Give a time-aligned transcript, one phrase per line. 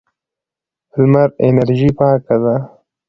[0.99, 2.55] لمر انرژي پاکه ده.